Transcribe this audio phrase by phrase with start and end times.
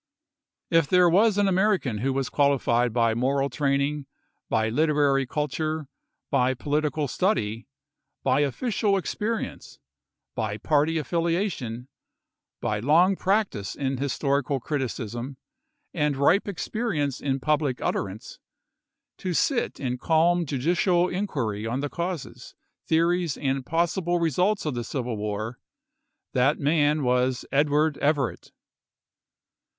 [0.71, 4.07] If there was an American who was qualified by moral training,
[4.49, 5.89] by literary culture,
[6.31, 7.67] by political study,
[8.23, 9.77] by official experience,
[10.33, 11.87] by party affiliation,
[12.61, 15.37] by long practice in historical criticism,
[15.93, 18.39] and ripe ex perience in public utterance,
[19.19, 22.55] to sit in calm judicial inquiry on the causes,
[22.87, 25.59] theories, and possible results of the civil war,
[26.33, 28.51] that man was Edward Everett.